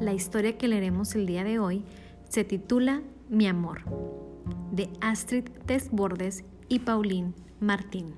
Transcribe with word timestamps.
La 0.00 0.14
historia 0.14 0.56
que 0.56 0.66
leeremos 0.66 1.14
el 1.14 1.26
día 1.26 1.44
de 1.44 1.58
hoy 1.58 1.84
se 2.26 2.42
titula 2.42 3.02
Mi 3.28 3.46
amor, 3.46 3.82
de 4.72 4.88
Astrid 5.02 5.50
Desbordes 5.66 6.42
y 6.68 6.78
Pauline 6.78 7.34
Martín. 7.60 8.14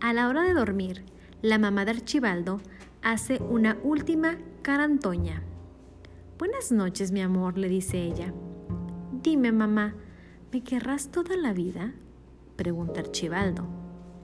A 0.00 0.12
la 0.12 0.28
hora 0.28 0.42
de 0.42 0.54
dormir, 0.54 1.04
la 1.42 1.58
mamá 1.58 1.84
de 1.84 1.90
Archibaldo 1.90 2.60
hace 3.02 3.42
una 3.42 3.76
última 3.82 4.38
carantoña. 4.62 5.42
Buenas 6.38 6.70
noches, 6.70 7.10
mi 7.10 7.20
amor, 7.20 7.58
le 7.58 7.68
dice 7.68 8.00
ella. 8.00 8.32
Dime, 9.20 9.50
mamá, 9.50 9.96
¿me 10.52 10.62
querrás 10.62 11.10
toda 11.10 11.36
la 11.36 11.52
vida? 11.52 11.92
pregunta 12.54 13.00
Archibaldo. 13.00 13.66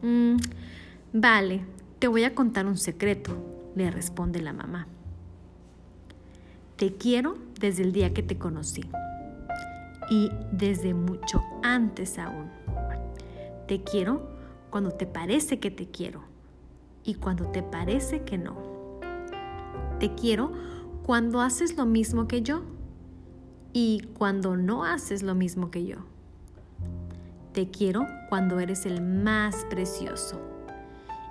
Mm, 0.03 0.37
vale, 1.15 1.65
te 1.99 2.07
voy 2.07 2.23
a 2.23 2.33
contar 2.37 2.67
un 2.67 2.77
secreto, 2.77 3.73
le 3.75 3.91
responde 3.91 4.41
la 4.41 4.53
mamá. 4.53 4.87
Te 6.81 6.95
quiero 6.95 7.35
desde 7.61 7.83
el 7.83 7.93
día 7.93 8.15
que 8.15 8.23
te 8.23 8.39
conocí 8.39 8.89
y 10.09 10.31
desde 10.51 10.95
mucho 10.95 11.43
antes 11.63 12.19
aún. 12.19 12.51
Te 13.69 13.85
quiero 13.85 14.31
cuando 14.71 14.91
te 14.91 15.05
parece 15.05 15.61
que 15.61 15.71
te 15.71 15.91
quiero 15.91 16.23
y 17.05 17.17
cuando 17.17 17.49
te 17.51 17.63
parece 17.63 18.23
que 18.23 18.39
no. 18.39 18.57
Te 19.99 20.15
quiero 20.15 20.53
cuando 21.03 21.43
haces 21.43 21.77
lo 21.77 21.85
mismo 21.85 22.27
que 22.27 22.41
yo 22.41 22.63
y 23.75 24.01
cuando 24.15 24.57
no 24.57 24.83
haces 24.85 25.23
lo 25.23 25.35
mismo 25.35 25.71
que 25.71 25.85
yo. 25.85 25.99
Te 27.53 27.69
quiero 27.69 28.07
cuando 28.31 28.59
eres 28.59 28.87
el 28.87 29.03
más 29.03 29.67
precioso 29.69 30.41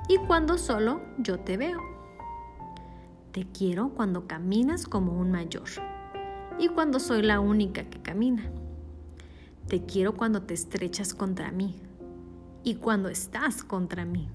y 0.07 0.17
cuando 0.27 0.59
solo 0.59 1.01
yo 1.17 1.39
te 1.39 1.57
veo. 1.57 1.98
Te 3.39 3.47
quiero 3.53 3.91
cuando 3.95 4.27
caminas 4.27 4.85
como 4.85 5.17
un 5.17 5.31
mayor 5.31 5.69
y 6.59 6.67
cuando 6.67 6.99
soy 6.99 7.21
la 7.21 7.39
única 7.39 7.89
que 7.89 8.01
camina. 8.01 8.43
Te 9.69 9.85
quiero 9.85 10.13
cuando 10.13 10.41
te 10.41 10.53
estrechas 10.53 11.13
contra 11.13 11.49
mí 11.49 11.73
y 12.65 12.75
cuando 12.75 13.07
estás 13.07 13.63
contra 13.63 14.03
mí. 14.03 14.27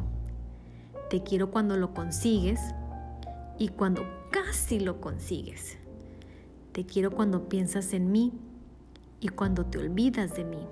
Te 1.10 1.22
quiero 1.22 1.50
cuando 1.50 1.76
lo 1.76 1.92
consigues 1.92 2.58
y 3.58 3.68
cuando 3.68 4.06
casi 4.30 4.80
lo 4.80 5.02
consigues. 5.02 5.76
Te 6.72 6.86
quiero 6.86 7.10
cuando 7.10 7.46
piensas 7.46 7.92
en 7.92 8.10
mí 8.10 8.32
y 9.20 9.28
cuando 9.28 9.66
te 9.66 9.76
olvidas 9.76 10.34
de 10.34 10.44
mí. 10.44 10.66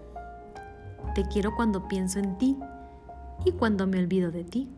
Te 1.15 1.29
quiero 1.29 1.55
cuando 1.55 1.87
pienso 1.87 2.19
en 2.19 2.39
ti 2.39 2.57
y 3.45 3.53
cuando 3.53 3.87
me 3.87 3.99
olvido 3.99 4.31
de 4.31 4.45
ti. 4.45 4.71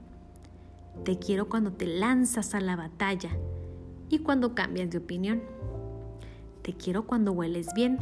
Te 1.03 1.19
quiero 1.19 1.49
cuando 1.49 1.73
te 1.73 1.87
lanzas 1.87 2.55
a 2.55 2.61
la 2.61 2.77
batalla 2.77 3.31
y 4.09 4.21
cuando 4.21 4.55
cambias 4.55 4.91
de 4.91 4.99
opinión. 4.99 5.43
Te 6.63 6.75
quiero 6.75 7.07
cuando 7.07 7.33
hueles 7.33 7.69
bien 7.75 7.99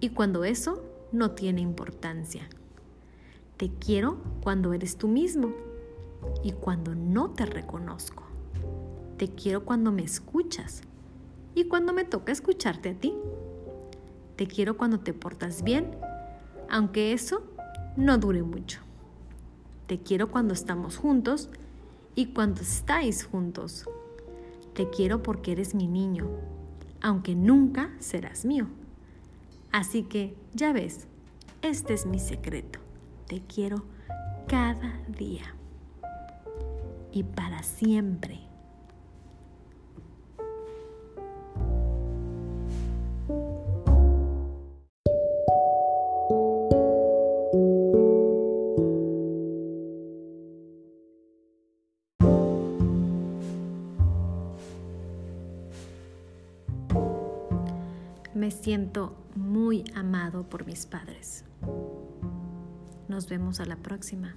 y 0.00 0.10
cuando 0.10 0.44
eso 0.44 0.82
no 1.12 1.32
tiene 1.32 1.60
importancia. 1.60 2.48
Te 3.56 3.70
quiero 3.70 4.18
cuando 4.42 4.72
eres 4.72 4.96
tú 4.96 5.08
mismo 5.08 5.52
y 6.42 6.52
cuando 6.52 6.94
no 6.94 7.30
te 7.30 7.46
reconozco. 7.46 8.24
Te 9.16 9.28
quiero 9.28 9.64
cuando 9.64 9.92
me 9.92 10.02
escuchas 10.02 10.82
y 11.54 11.64
cuando 11.64 11.92
me 11.92 12.04
toca 12.04 12.32
escucharte 12.32 12.90
a 12.90 12.94
ti. 12.94 13.14
Te 14.36 14.46
quiero 14.46 14.76
cuando 14.76 15.00
te 15.00 15.12
portas 15.12 15.62
bien, 15.62 15.96
aunque 16.70 17.12
eso 17.12 17.42
no 17.96 18.18
dure 18.18 18.42
mucho. 18.42 18.80
Te 19.88 19.98
quiero 20.00 20.30
cuando 20.30 20.54
estamos 20.54 20.96
juntos 20.96 21.50
y 22.18 22.26
cuando 22.26 22.62
estáis 22.62 23.24
juntos. 23.24 23.84
Te 24.74 24.90
quiero 24.90 25.22
porque 25.22 25.52
eres 25.52 25.76
mi 25.76 25.86
niño, 25.86 26.28
aunque 27.00 27.36
nunca 27.36 27.92
serás 28.00 28.44
mío. 28.44 28.66
Así 29.70 30.02
que, 30.02 30.34
ya 30.52 30.72
ves, 30.72 31.06
este 31.62 31.94
es 31.94 32.06
mi 32.06 32.18
secreto. 32.18 32.80
Te 33.28 33.40
quiero 33.42 33.84
cada 34.48 35.00
día 35.06 35.54
y 37.12 37.22
para 37.22 37.62
siempre. 37.62 38.47
Me 58.38 58.52
siento 58.52 59.16
muy 59.34 59.82
amado 59.96 60.48
por 60.48 60.64
mis 60.64 60.86
padres. 60.86 61.44
Nos 63.08 63.28
vemos 63.28 63.58
a 63.58 63.64
la 63.64 63.74
próxima. 63.74 64.36